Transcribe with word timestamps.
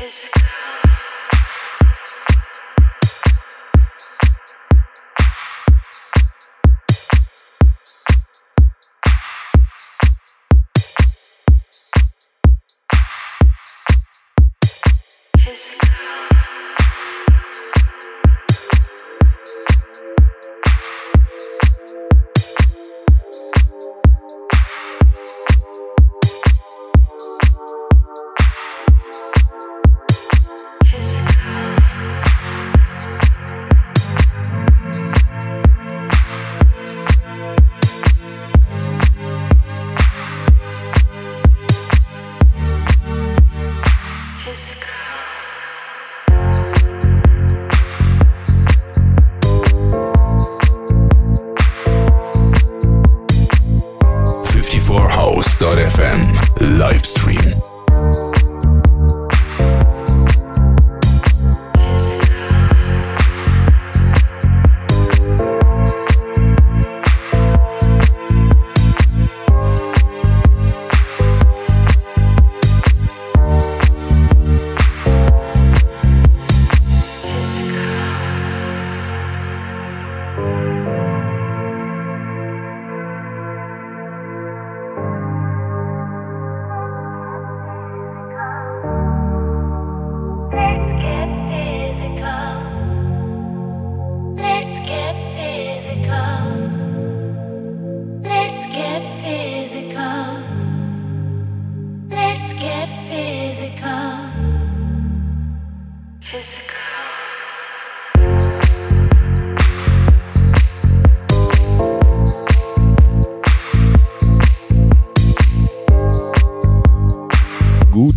physical. 0.00 0.40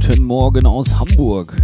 Morgen 0.04 0.66
aus 0.66 1.00
Hamburg. 1.00 1.56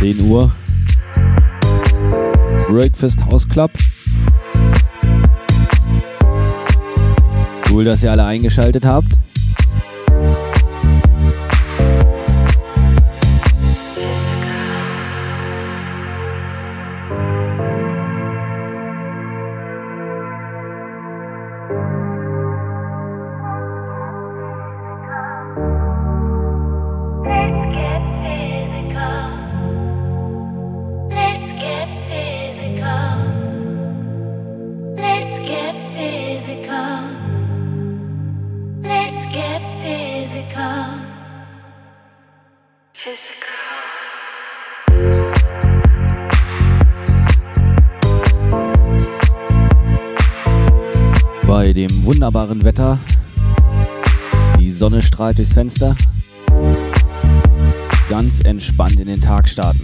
Zehn 0.00 0.20
Uhr. 0.28 0.52
Breakfast 2.68 3.24
House 3.24 3.48
Club. 3.48 3.70
Cool, 7.70 7.84
dass 7.84 8.02
ihr 8.02 8.10
alle 8.10 8.24
eingeschaltet 8.24 8.84
habt. 8.84 9.16
Wunderbaren 52.46 52.64
Wetter. 52.64 52.98
Die 54.58 54.70
Sonne 54.70 55.02
strahlt 55.02 55.38
durchs 55.38 55.52
Fenster. 55.52 55.94
Ganz 58.08 58.40
entspannt 58.40 59.00
in 59.00 59.08
den 59.08 59.20
Tag 59.20 59.48
starten. 59.48 59.82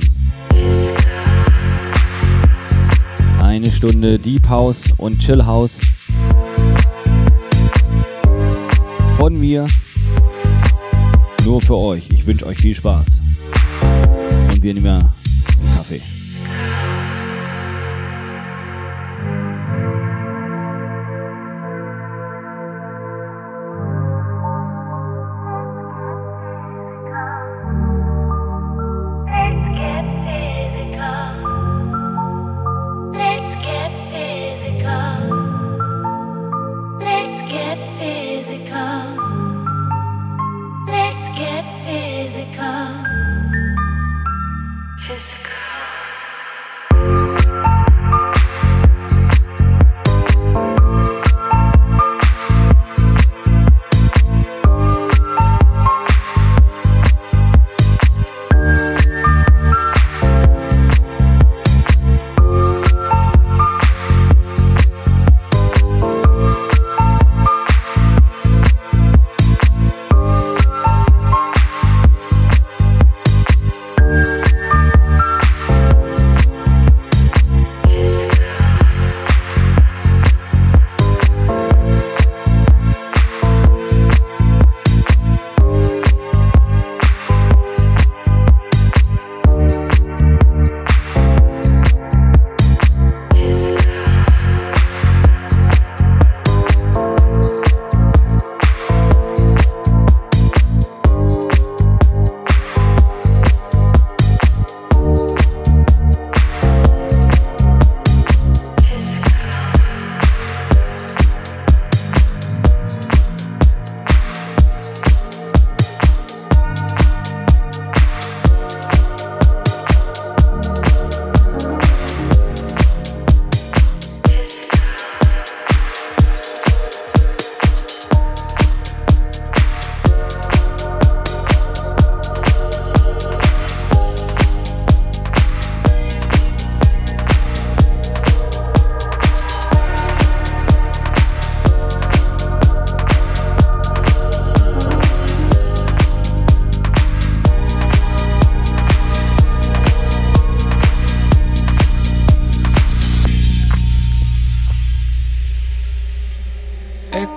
Eine 3.41 3.71
Stunde 3.71 4.19
Deep 4.19 4.49
House 4.49 4.93
und 4.99 5.19
Chill 5.19 5.45
House. 5.45 5.81
Von 9.17 9.39
mir. 9.39 9.67
Nur 11.45 11.61
für 11.61 11.77
euch. 11.77 12.09
Ich 12.11 12.27
wünsche 12.27 12.47
euch 12.47 12.59
viel 12.59 12.75
Spaß. 12.75 13.23
Und 14.53 14.63
wir 14.63 14.75
nehmen 14.75 14.87
einen 14.87 15.13
Kaffee. 15.75 16.01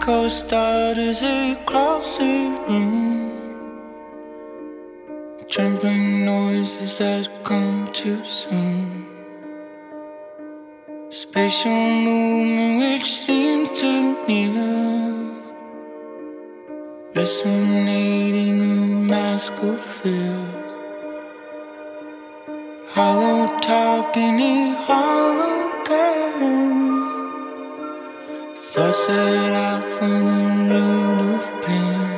Start 0.06 1.00
as 1.00 1.24
a 1.24 1.56
closet 1.66 2.60
room. 2.68 3.32
Trembling 5.50 6.26
noises 6.26 7.00
that 7.00 7.28
come 7.44 7.88
too 7.92 8.24
soon. 8.24 9.08
Spatial 11.10 11.72
movement 11.72 12.80
which 12.82 13.12
seems 13.12 13.72
too 13.80 14.16
near. 14.28 15.42
Resonating 17.16 18.62
a 18.62 18.76
mask 19.12 19.54
of 19.64 19.82
fear. 19.82 20.46
Hollow 22.90 23.48
talking 23.60 24.40
a 24.40 24.76
hollow 24.86 25.84
game. 25.84 26.95
Force 28.76 29.08
it 29.08 29.54
out 29.54 29.82
from 29.86 30.68
the 30.68 30.76
root 30.76 31.36
of 31.36 31.64
pain. 31.64 32.15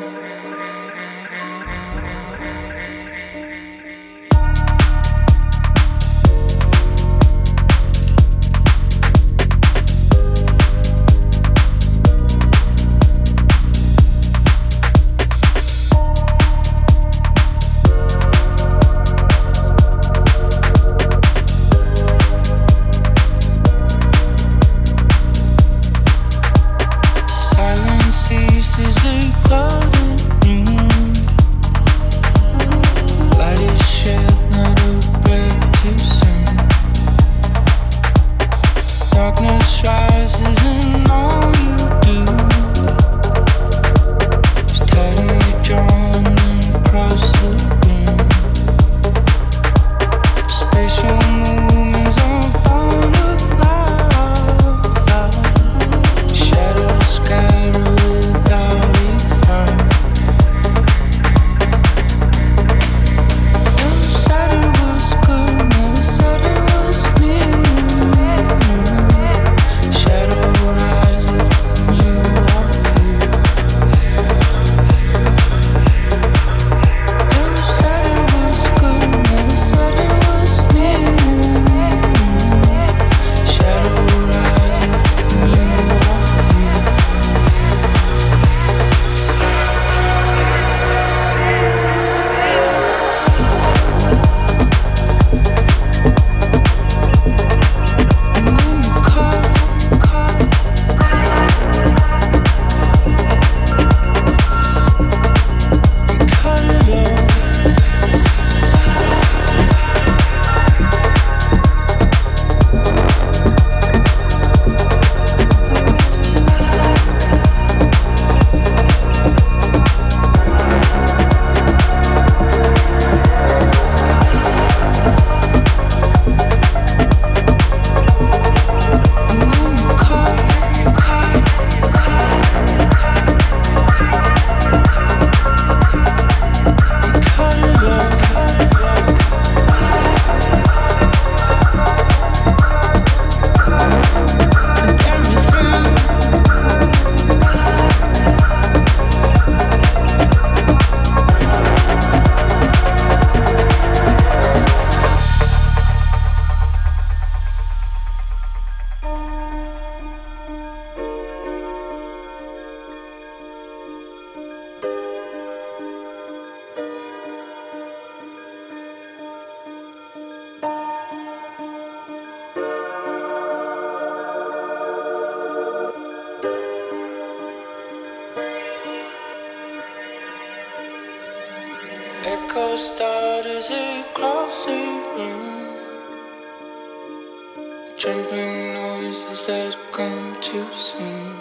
you 190.58 190.66
sing. 190.74 191.38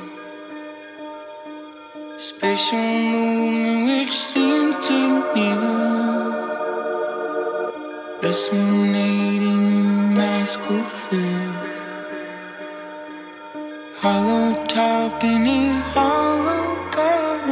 Special 2.18 2.88
moment 3.12 3.86
which 3.88 4.14
seems 4.32 4.74
too 4.86 5.12
near, 5.34 5.64
resonating 8.22 9.62
in 9.76 10.16
high 10.16 10.44
school 10.44 10.84
fear. 11.02 11.52
Hollow 14.02 14.48
talking 14.76 15.46
in 15.58 15.76
hollow 15.94 16.66
girl. 16.96 17.48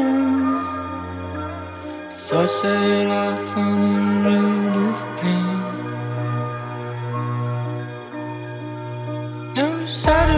Thoughts 2.26 2.56
that 2.62 3.06
are 3.22 3.38
from 3.50 3.72
the 4.24 4.36
root 4.36 4.76
of 4.88 5.00
pain. 5.20 5.58
Never 9.56 9.86
said 9.86 10.28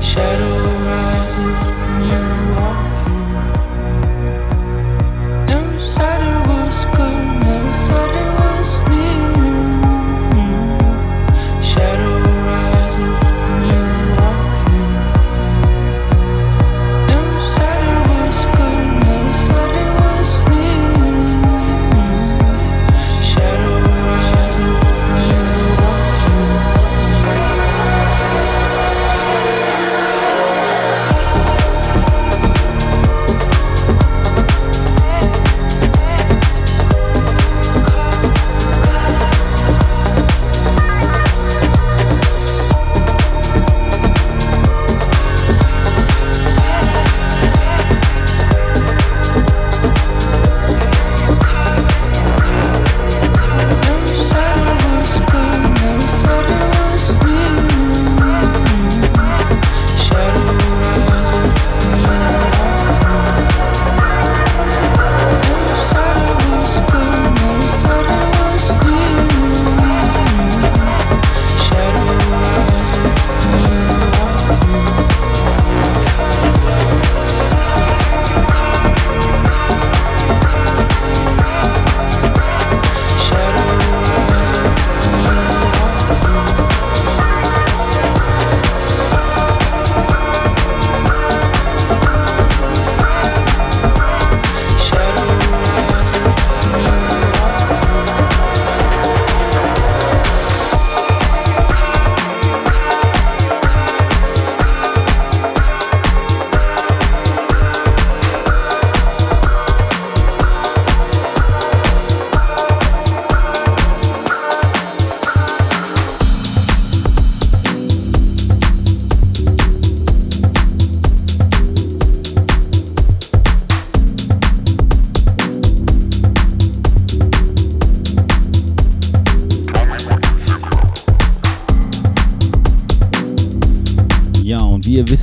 shadow 0.00 0.55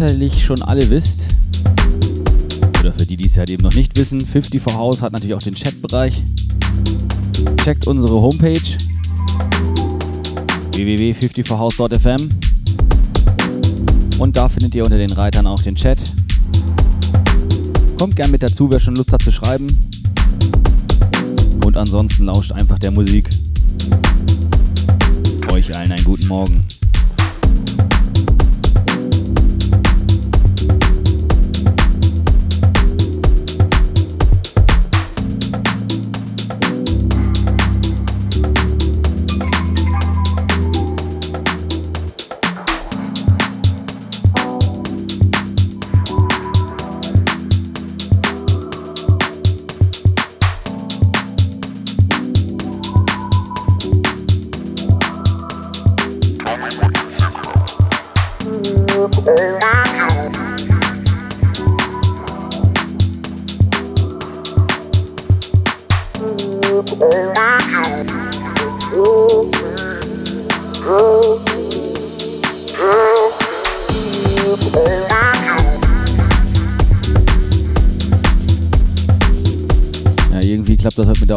sicherlich 0.04 0.44
schon 0.44 0.62
alle 0.64 0.90
wisst, 0.90 1.26
oder 2.82 2.92
für 2.92 3.06
die, 3.06 3.16
die 3.16 3.28
es 3.28 3.38
halt 3.38 3.50
eben 3.50 3.64
noch 3.64 3.74
nicht 3.74 3.98
wissen, 3.98 4.20
54 4.20 4.76
House 4.76 5.02
hat 5.02 5.14
natürlich 5.14 5.34
auch 5.34 5.42
den 5.42 5.56
Chatbereich. 5.56 6.22
Checkt 7.64 7.88
unsere 7.88 8.22
Homepage 8.22 8.60
www.54house.fm 10.74 12.30
und 14.20 14.36
da 14.36 14.50
findet 14.50 14.76
ihr 14.76 14.84
unter 14.84 14.98
den 14.98 15.12
Reitern 15.12 15.48
auch 15.48 15.62
den 15.62 15.76
Chat. 15.76 16.00
Kommt 17.98 18.18
gern 18.18 18.32
mit 18.32 18.44
dazu, 18.44 18.70
wer 18.70 18.82
schon 18.82 18.96
Lust 18.96 19.14
hat 19.14 19.22
zu 19.22 19.32
schreiben. 19.32 19.68
Und 21.64 21.78
ansonsten 21.78 22.26
lauscht 22.26 22.52
einfach 22.52 22.78
der 22.80 22.92
Musik. 22.92 23.30
Euch 25.50 25.74
allen 25.78 25.94
einen 25.94 26.04
guten 26.04 26.28
Morgen. 26.28 26.63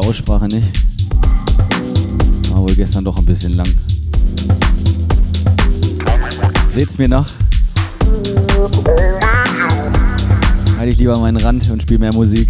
Aussprache 0.06 0.46
nicht. 0.46 0.72
War 2.50 2.62
wohl 2.62 2.74
gestern 2.74 3.04
doch 3.04 3.18
ein 3.18 3.24
bisschen 3.24 3.56
lang. 3.56 3.66
Seht's 6.70 6.96
mir 6.96 7.08
nach. 7.08 7.45
Halte 10.86 10.94
ich 10.94 11.00
lieber 11.00 11.18
meinen 11.18 11.38
Rand 11.38 11.68
und 11.72 11.82
spiele 11.82 11.98
mehr 11.98 12.14
Musik. 12.14 12.48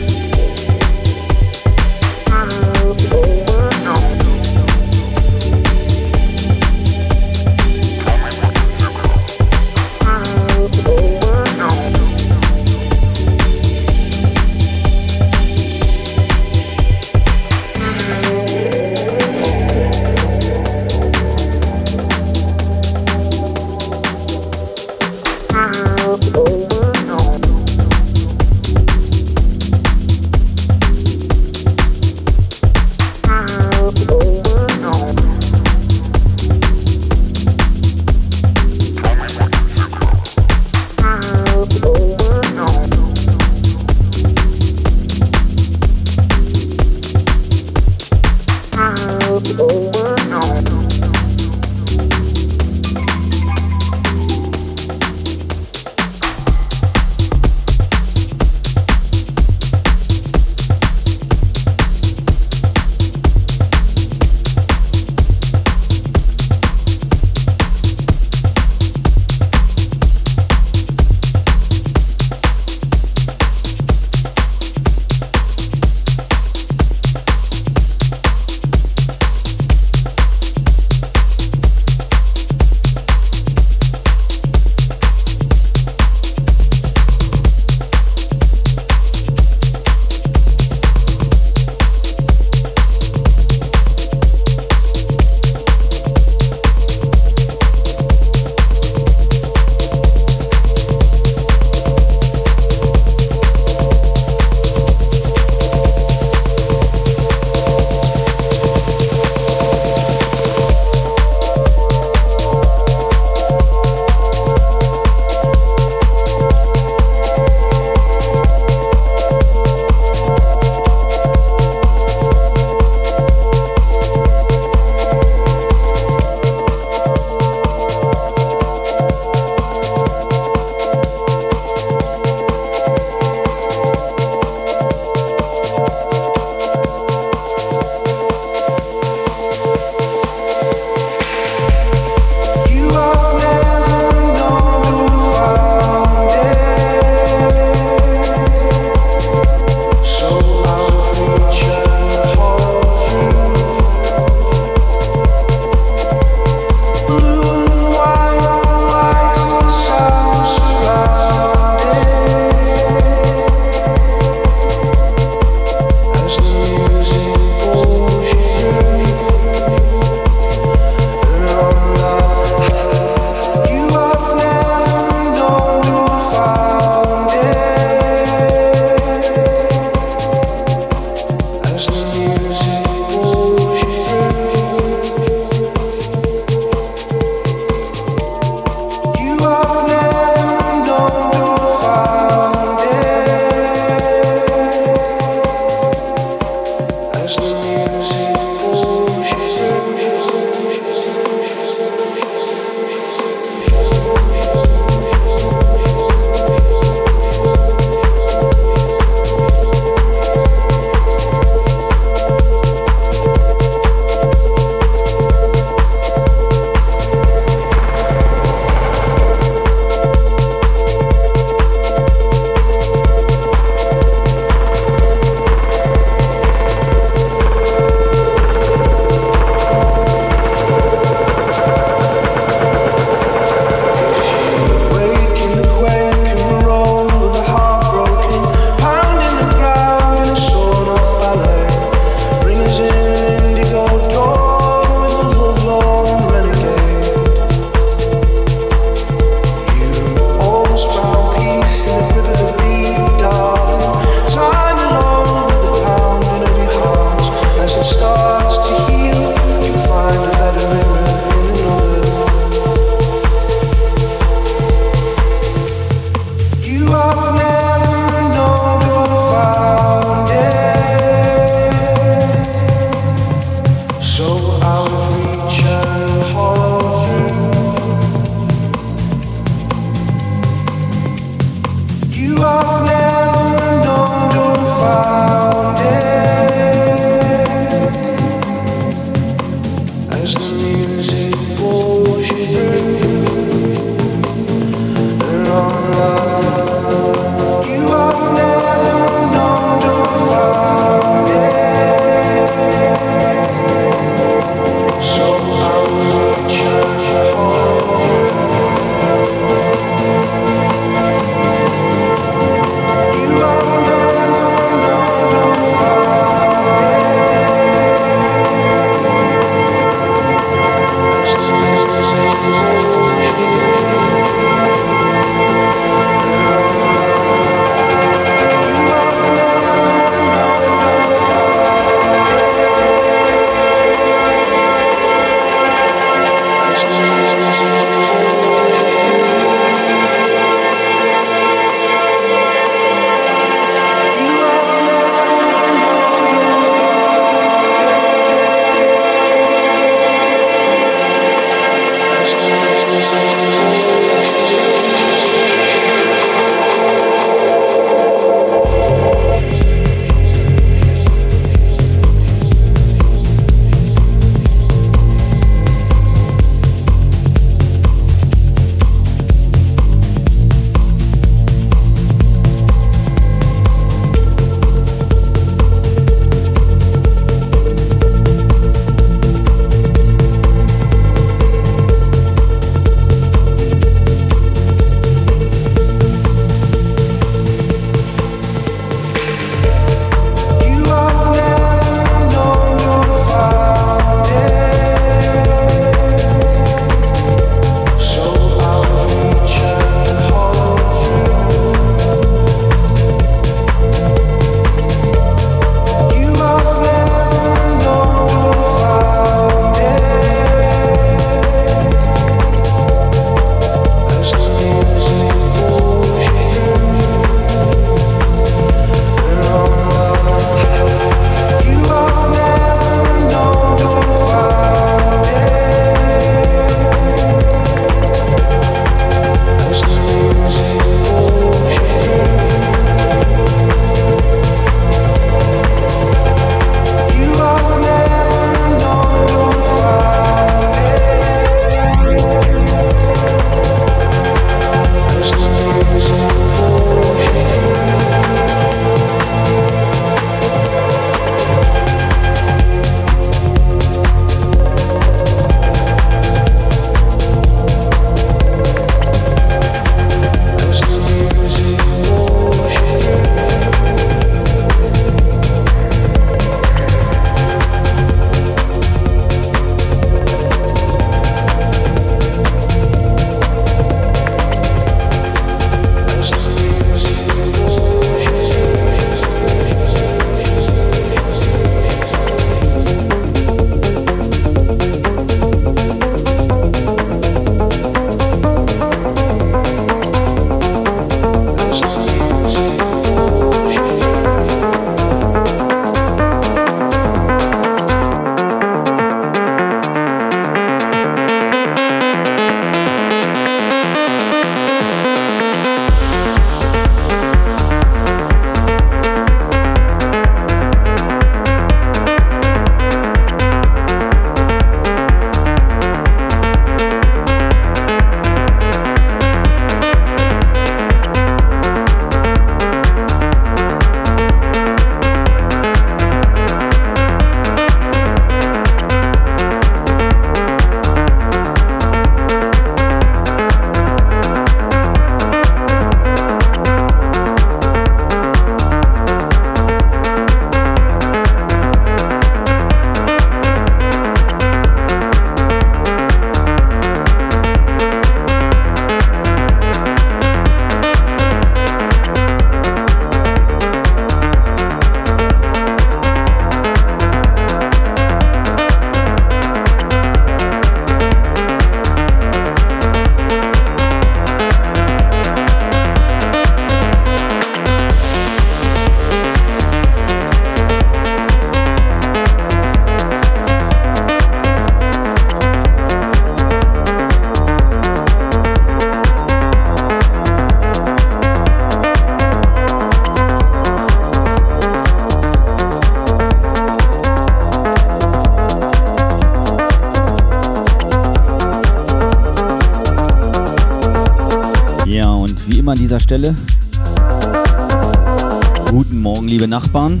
Liebe 599.44 599.50
Nachbarn. 599.50 600.00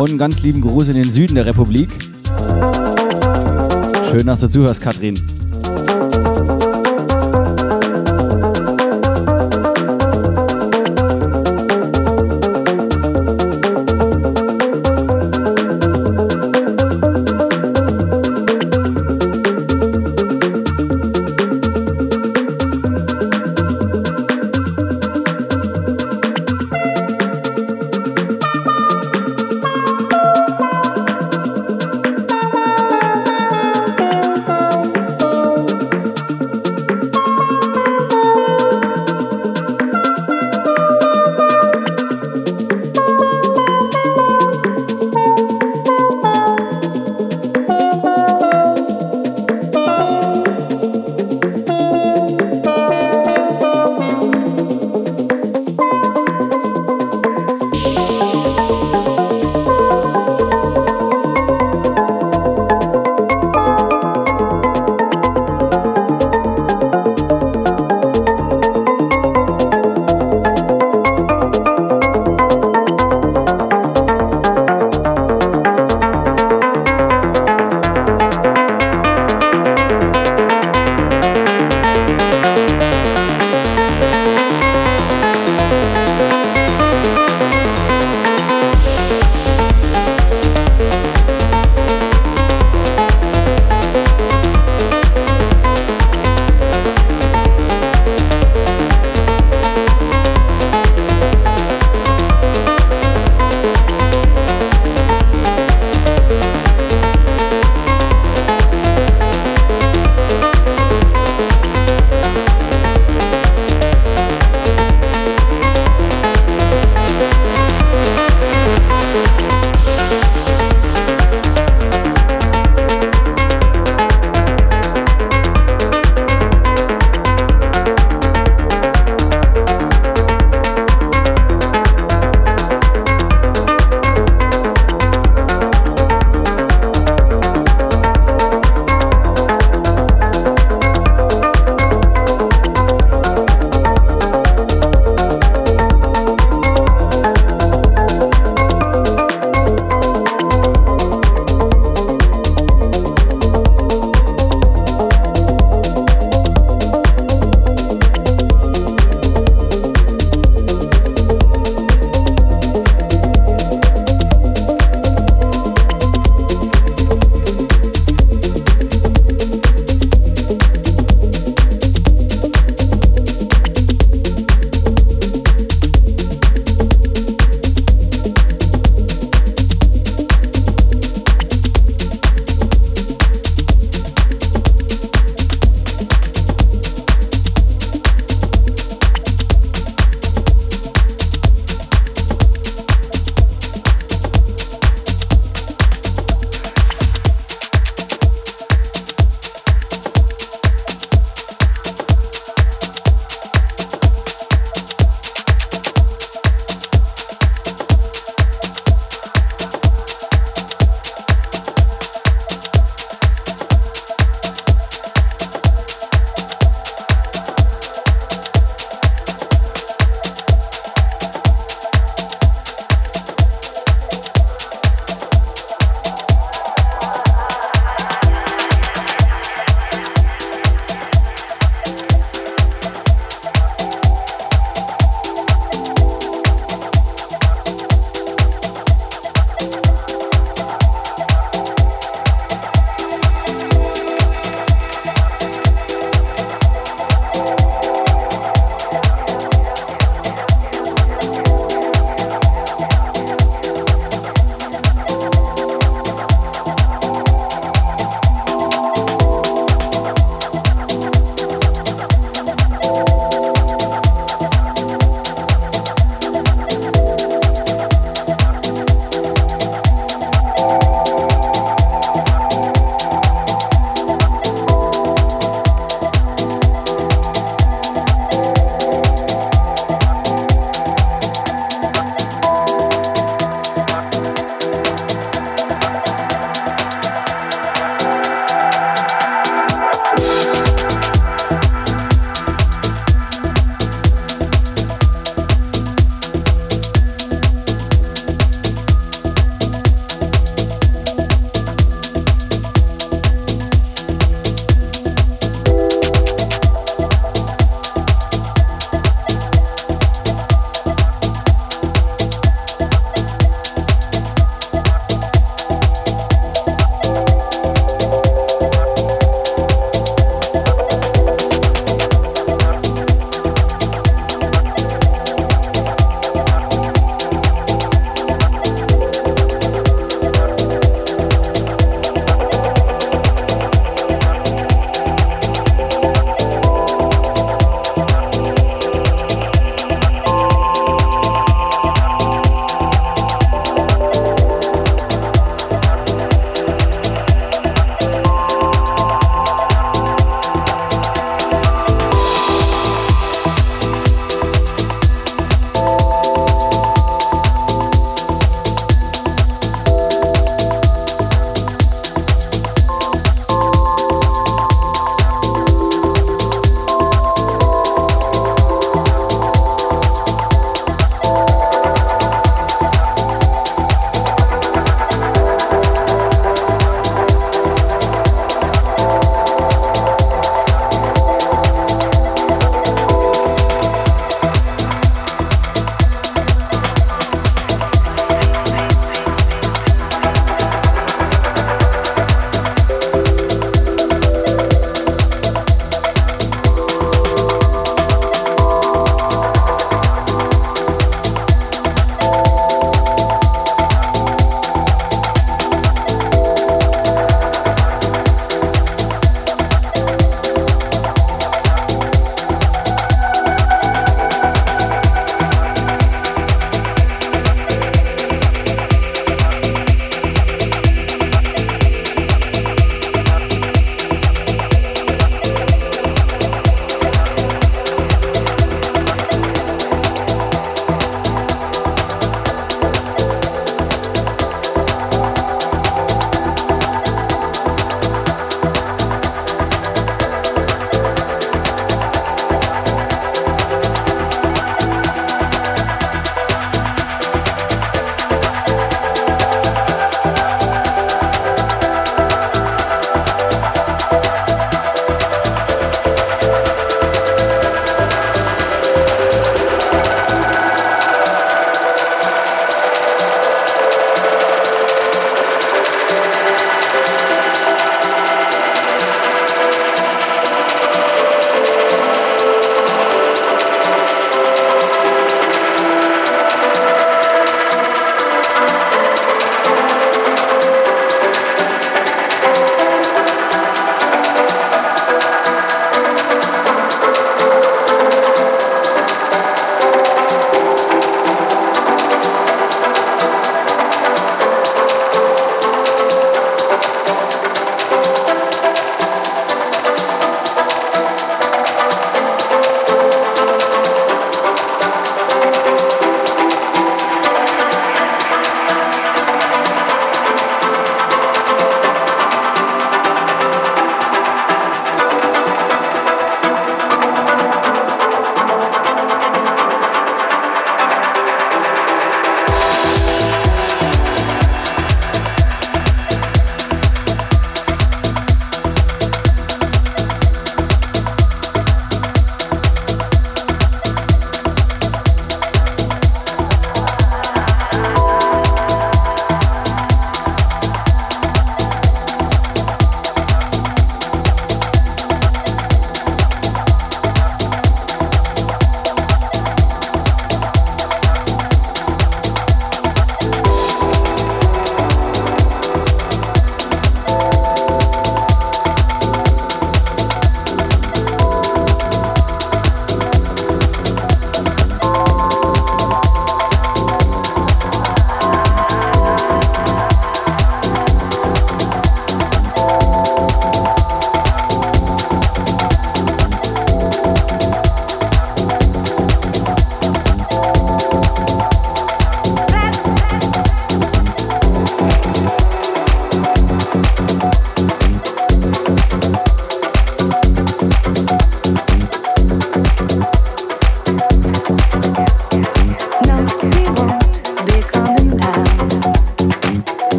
Und 0.00 0.08
einen 0.08 0.18
ganz 0.18 0.40
lieben 0.40 0.62
Gruß 0.62 0.88
in 0.88 0.94
den 0.94 1.12
Süden 1.12 1.34
der 1.34 1.44
Republik. 1.44 1.90
Schön, 4.10 4.26
dass 4.26 4.40
du 4.40 4.48
zuhörst, 4.48 4.80
Katrin. 4.80 5.20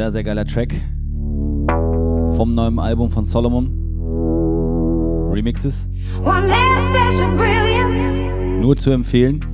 Sehr, 0.00 0.12
sehr 0.12 0.24
geiler 0.24 0.46
Track 0.46 0.74
vom 2.34 2.48
neuen 2.54 2.78
Album 2.78 3.10
von 3.10 3.26
Solomon. 3.26 3.70
Remixes. 5.30 5.90
Nur 8.62 8.76
zu 8.78 8.92
empfehlen. 8.92 9.44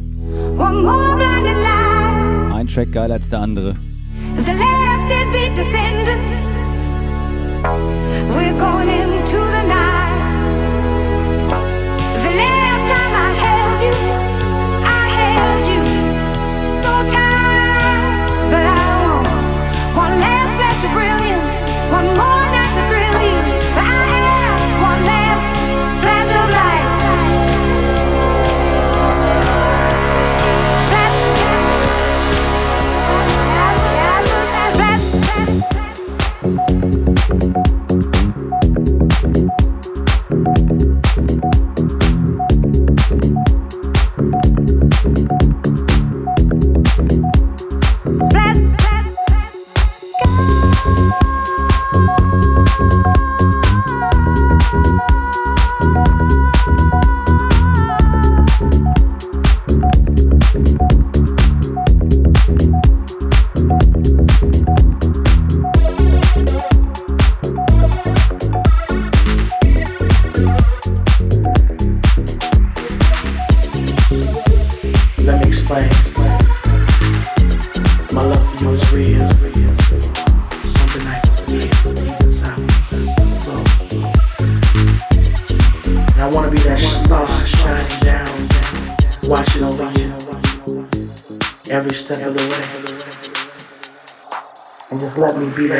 Ein 2.55 2.68
Track 2.68 2.92
geiler 2.92 3.14
als 3.14 3.30
der 3.30 3.40
andere. 3.40 3.74
The 4.36 4.53
last 4.53 5.11
deadbeat 5.11 5.57
descendants. 5.57 6.55
We're 8.32 8.57
going 8.57 8.88
into 8.88 9.05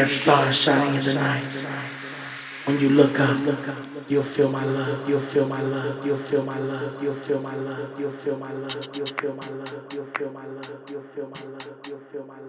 stars 0.09 0.61
shining 0.61 0.95
in 0.97 1.05
the 1.05 1.15
night. 1.15 1.45
When 2.65 2.81
you 2.81 2.89
look 2.89 3.21
up, 3.21 3.39
you'll 4.09 4.25
feel 4.25 4.49
my 4.49 4.65
love, 4.65 5.09
you'll 5.09 5.21
feel 5.21 5.47
my 5.47 5.61
love, 5.61 6.05
you'll 6.05 6.17
feel 6.17 6.43
my 6.43 6.59
love, 6.59 7.01
you'll 7.01 7.15
feel 7.15 7.41
my 7.41 7.55
love, 7.55 8.01
you'll 8.01 8.11
feel 8.11 8.37
my 8.37 8.51
love, 8.51 8.89
you'll 8.93 9.07
feel 9.07 9.35
my 9.35 9.49
love, 9.49 9.87
you'll 9.95 10.07
feel 10.07 10.33
my 10.33 10.47
love, 10.47 10.83
you'll 10.91 11.05
feel 11.15 11.29
my 11.29 11.41
love, 11.47 11.79
you'll 11.87 12.01
feel 12.11 12.27
my 12.27 12.41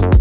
love. 0.00 0.19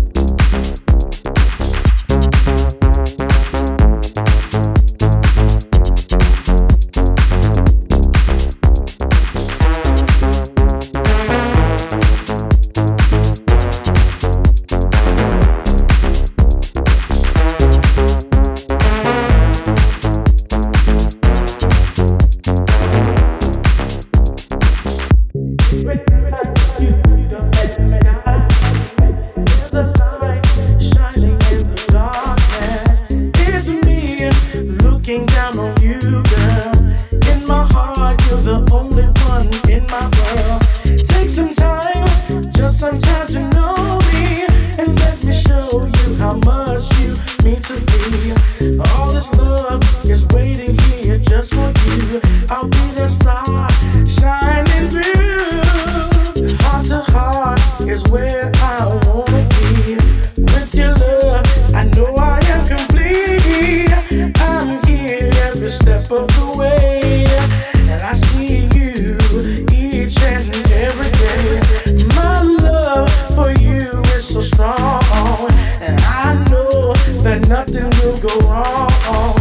on, 75.29 75.51
and 75.81 75.99
I 76.01 76.33
know 76.49 76.93
that 77.23 77.47
nothing 77.47 77.89
will 78.01 78.17
go 78.17 78.33
wrong. 78.47 79.38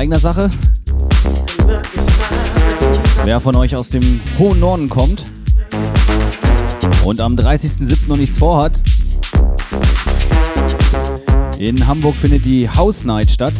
Eigener 0.00 0.18
Sache. 0.18 0.48
Wer 3.22 3.38
von 3.38 3.54
euch 3.56 3.76
aus 3.76 3.90
dem 3.90 4.18
hohen 4.38 4.58
Norden 4.58 4.88
kommt 4.88 5.24
und 7.04 7.20
am 7.20 7.34
30.07. 7.34 8.08
noch 8.08 8.16
nichts 8.16 8.38
vorhat, 8.38 8.80
in 11.58 11.86
Hamburg 11.86 12.16
findet 12.16 12.46
die 12.46 12.66
House 12.66 13.04
Night 13.04 13.30
statt. 13.30 13.52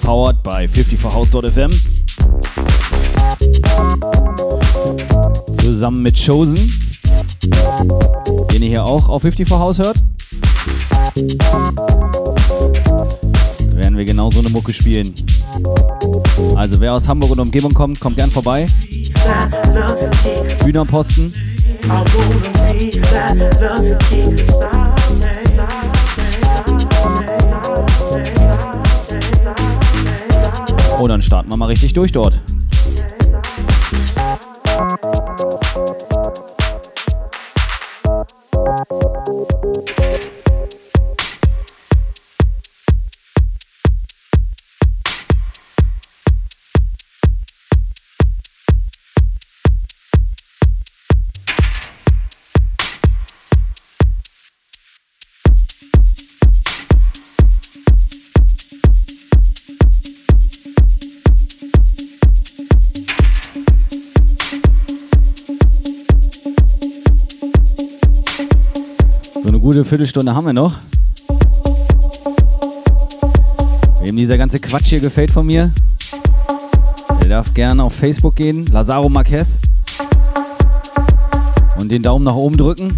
Powered 0.00 0.40
by 0.44 0.68
54house.fm. 0.68 1.72
Zusammen 5.60 6.02
mit 6.02 6.24
Chosen, 6.24 6.56
den 8.52 8.62
ihr 8.62 8.68
hier 8.68 8.84
auch 8.84 9.08
auf 9.08 9.24
54house 9.24 9.80
hört 9.80 9.96
wir 14.00 14.06
genau 14.06 14.30
so 14.30 14.38
eine 14.38 14.48
Mucke 14.48 14.72
spielen. 14.72 15.14
Also 16.56 16.80
wer 16.80 16.94
aus 16.94 17.06
Hamburg 17.06 17.32
und 17.32 17.40
Umgebung 17.40 17.74
kommt, 17.74 18.00
kommt 18.00 18.16
gern 18.16 18.30
vorbei. 18.30 18.66
Hühnerposten. 20.64 21.32
Und 30.98 31.08
dann 31.08 31.20
starten 31.22 31.50
wir 31.50 31.56
mal 31.58 31.66
richtig 31.66 31.92
durch 31.92 32.10
dort. 32.10 32.40
Gute 69.80 69.88
Viertelstunde 69.88 70.34
haben 70.34 70.44
wir 70.44 70.52
noch. 70.52 70.74
Wem 74.02 74.14
dieser 74.14 74.36
ganze 74.36 74.58
Quatsch 74.58 74.88
hier 74.88 75.00
gefällt 75.00 75.30
von 75.30 75.46
mir, 75.46 75.72
der 77.22 77.28
darf 77.30 77.54
gerne 77.54 77.82
auf 77.82 77.94
Facebook 77.94 78.36
gehen, 78.36 78.66
Lazaro 78.66 79.08
Marquez, 79.08 79.58
und 81.78 81.90
den 81.90 82.02
Daumen 82.02 82.26
nach 82.26 82.34
oben 82.34 82.58
drücken. 82.58 82.94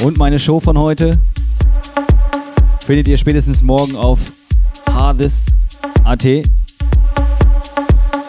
Und 0.00 0.18
meine 0.18 0.40
Show 0.40 0.58
von 0.58 0.76
heute 0.78 1.16
findet 2.80 3.06
ihr 3.06 3.18
spätestens 3.18 3.62
morgen 3.62 3.94
auf 3.94 4.18
Hardis.at. 4.92 6.24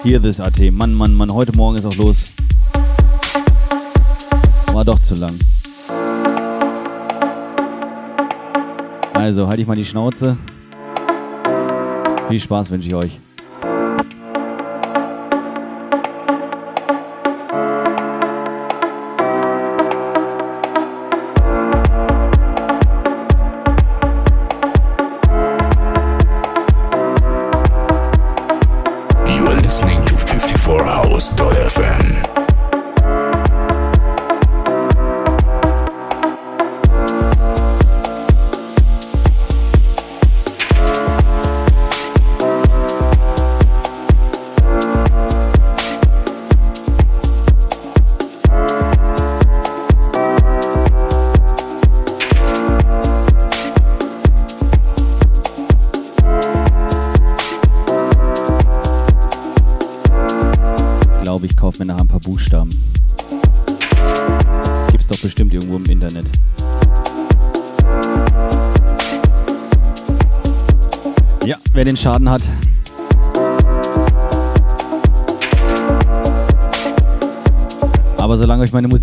Hier 0.04 0.22
this 0.22 0.40
AT. 0.40 0.60
Mann, 0.72 0.94
Mann, 0.94 1.16
Mann, 1.16 1.34
heute 1.34 1.56
Morgen 1.58 1.78
ist 1.78 1.86
auch 1.88 1.96
los. 1.96 2.26
War 4.74 4.86
doch 4.86 5.00
zu 5.00 5.16
lang. 5.16 5.38
Also, 9.14 9.48
halte 9.48 9.62
ich 9.62 9.68
mal 9.68 9.76
die 9.76 9.86
Schnauze. 9.86 10.38
Viel 12.30 12.40
Spaß 12.40 12.72
wünsche 12.72 12.88
ich 12.88 12.96
euch. 12.96 13.20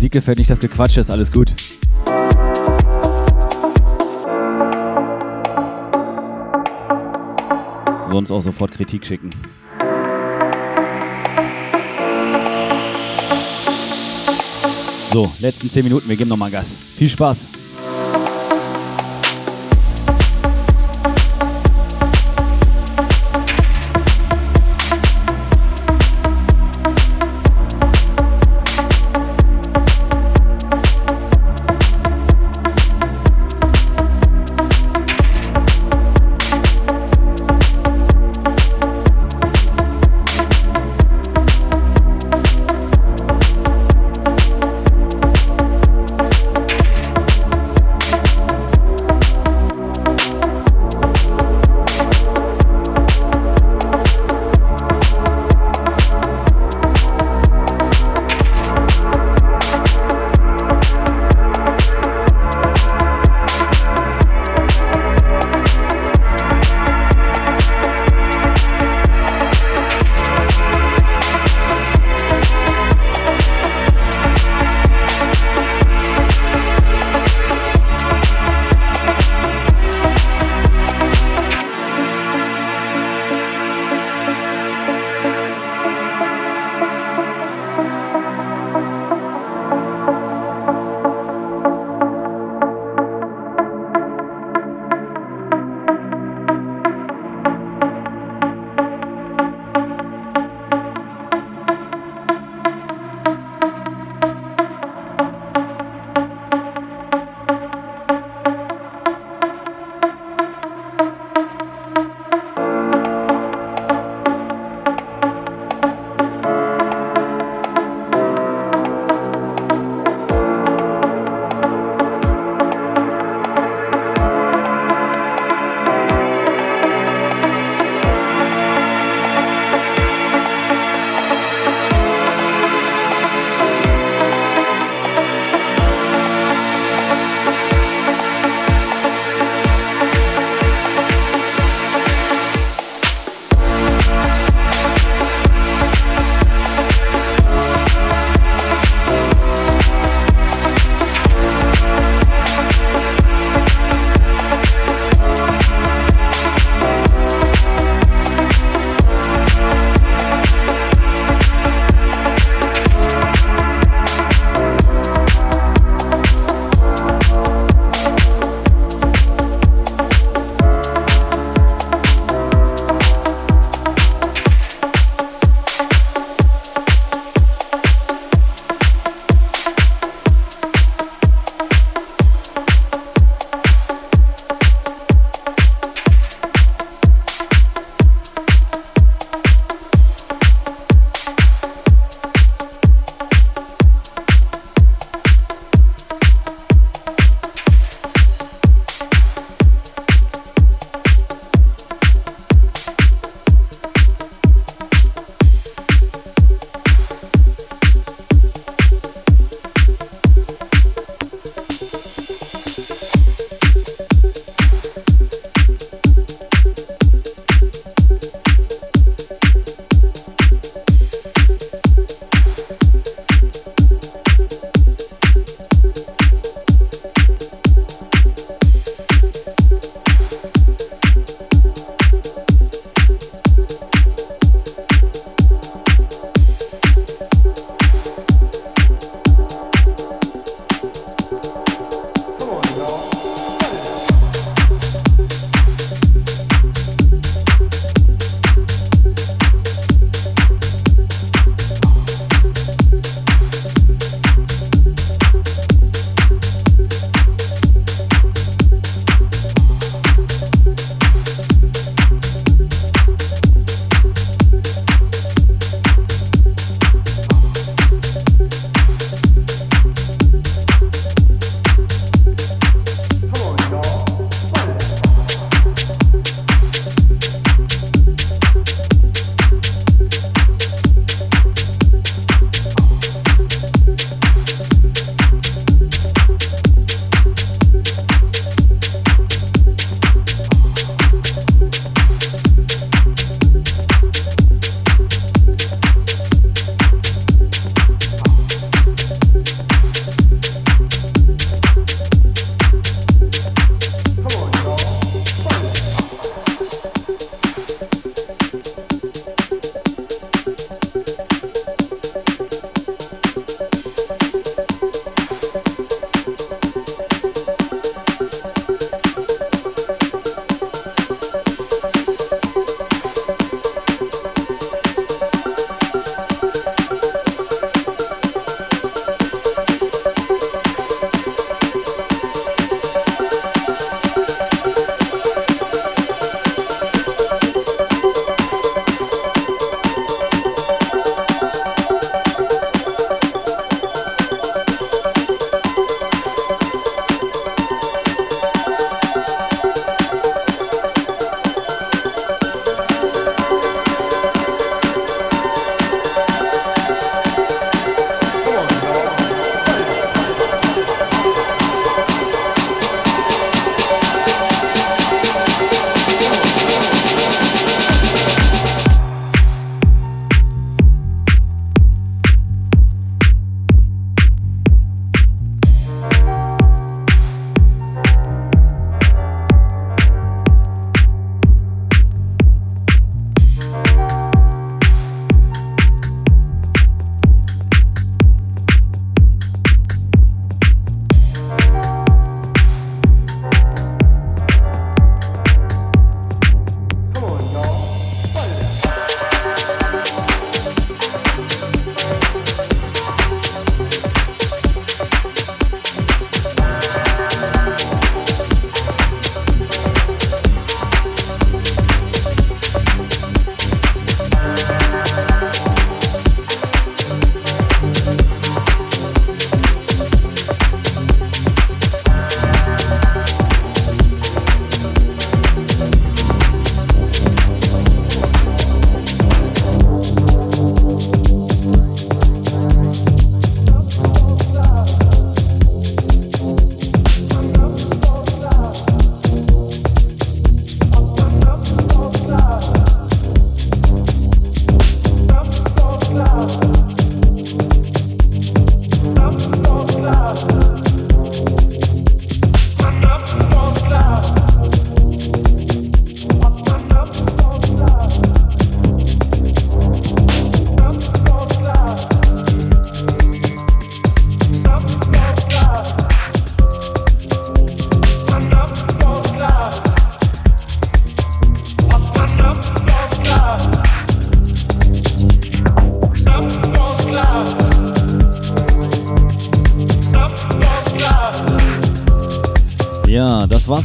Musik 0.09 0.21
gefällt, 0.23 0.39
nicht 0.39 0.49
das 0.49 0.59
Gequatsche, 0.59 1.01
ist 1.01 1.11
alles 1.11 1.31
gut. 1.31 1.53
Sonst 8.09 8.31
auch 8.31 8.41
sofort 8.41 8.71
Kritik 8.71 9.05
schicken. 9.05 9.29
So, 15.13 15.31
letzten 15.41 15.69
10 15.69 15.83
Minuten, 15.83 16.09
wir 16.09 16.15
geben 16.15 16.29
nochmal 16.29 16.49
Gas. 16.49 16.95
Viel 16.97 17.09
Spaß! 17.09 17.58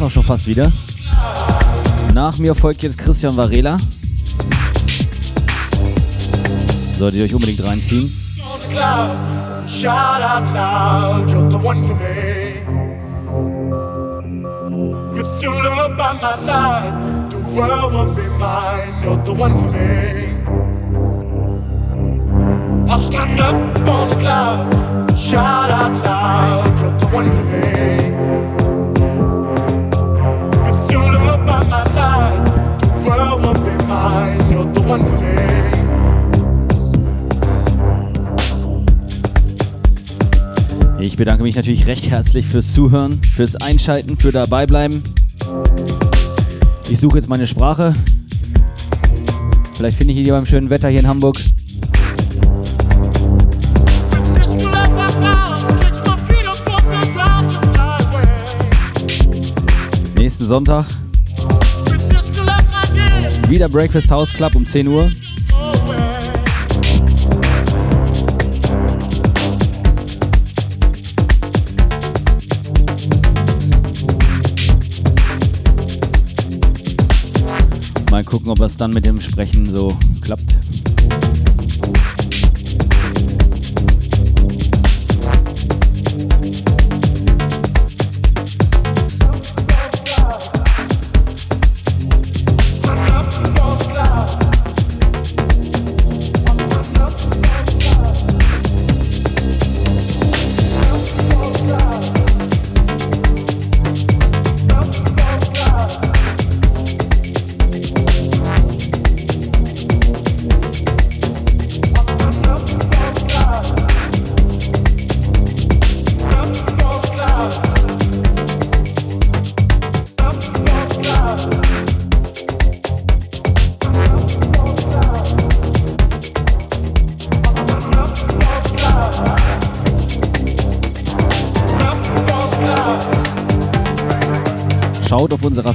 Auch 0.04 0.10
schon 0.10 0.24
fast 0.24 0.46
wieder. 0.46 0.70
Nach 2.12 2.36
mir 2.38 2.54
folgt 2.54 2.82
jetzt 2.82 2.98
Christian 2.98 3.36
Varela. 3.36 3.76
Solltet 6.92 7.20
ihr 7.20 7.24
euch 7.24 7.34
unbedingt 7.34 7.64
reinziehen. 7.64 8.12
I'll 22.86 23.00
stand 23.00 23.40
up 23.40 23.88
on 23.88 24.10
the 24.10 24.16
cloud, 24.16 25.18
shout 25.18 25.70
out 25.70 26.04
loud, 26.04 26.80
you're 26.80 26.98
the 26.98 27.06
one 27.06 27.30
for 27.32 27.42
me. 27.44 28.13
For 34.86 34.98
me. 34.98 35.34
Ich 40.98 41.16
bedanke 41.16 41.42
mich 41.42 41.56
natürlich 41.56 41.86
recht 41.86 42.10
herzlich 42.10 42.46
fürs 42.46 42.72
Zuhören, 42.72 43.20
fürs 43.34 43.56
Einschalten, 43.56 44.16
für 44.16 44.32
dabeibleiben. 44.32 45.02
Ich 46.90 47.00
suche 47.00 47.18
jetzt 47.18 47.28
meine 47.28 47.46
Sprache. 47.46 47.94
Vielleicht 49.74 49.98
finde 49.98 50.14
ich 50.14 50.24
die 50.24 50.30
beim 50.30 50.46
schönen 50.46 50.70
Wetter 50.70 50.88
hier 50.88 51.00
in 51.00 51.06
Hamburg. 51.06 51.38
Nächsten 60.16 60.44
Sonntag 60.44 60.86
wieder 63.48 63.68
Breakfast 63.68 64.10
House 64.10 64.32
Club 64.32 64.54
um 64.54 64.66
10 64.66 64.88
Uhr. 64.88 65.10
gucken, 78.34 78.50
ob 78.50 78.58
das 78.58 78.76
dann 78.76 78.92
mit 78.92 79.06
dem 79.06 79.20
Sprechen 79.20 79.70
so 79.70 79.96
klappt. 80.20 80.63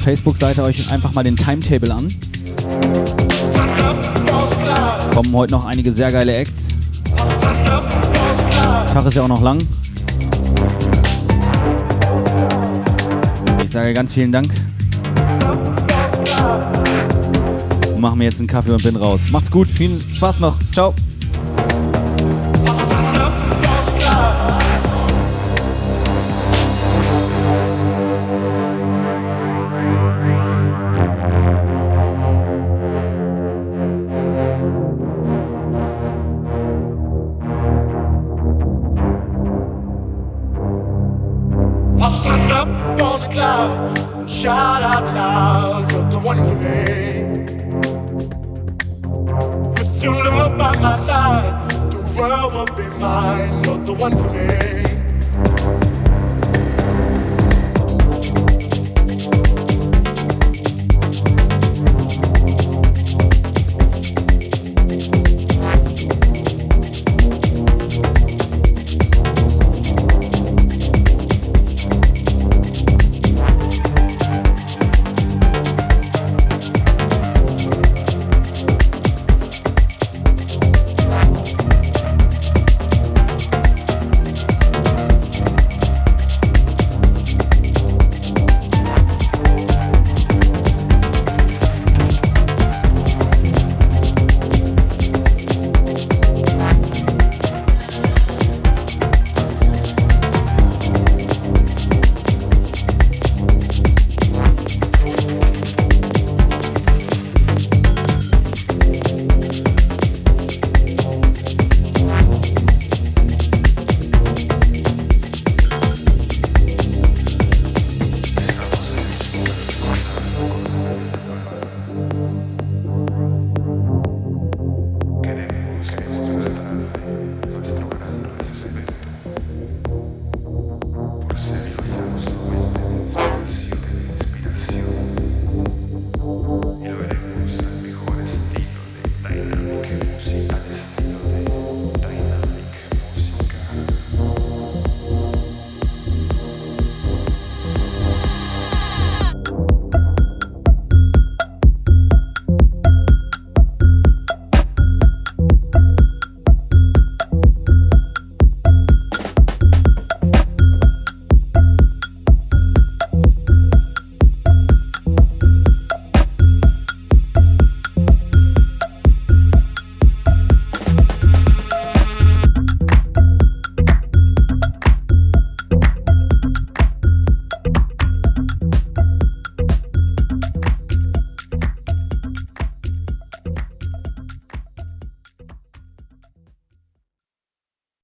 Facebook-Seite 0.09 0.63
euch 0.63 0.91
einfach 0.91 1.13
mal 1.13 1.23
den 1.23 1.35
Timetable 1.35 1.93
an. 1.93 2.07
Kommen 5.13 5.31
heute 5.33 5.51
noch 5.51 5.67
einige 5.67 5.93
sehr 5.93 6.11
geile 6.11 6.35
Acts. 6.35 6.69
Tag 8.91 9.05
ist 9.05 9.13
ja 9.13 9.21
auch 9.21 9.27
noch 9.27 9.43
lang. 9.43 9.59
Ich 13.63 13.69
sage 13.69 13.93
ganz 13.93 14.11
vielen 14.11 14.31
Dank. 14.31 14.51
Machen 17.99 18.17
mir 18.17 18.23
jetzt 18.23 18.39
einen 18.39 18.47
Kaffee 18.47 18.71
und 18.71 18.81
bin 18.81 18.95
raus. 18.95 19.21
Macht's 19.29 19.51
gut, 19.51 19.67
viel 19.67 20.01
Spaß 20.01 20.39
noch. 20.39 20.57
Ciao. 20.71 20.95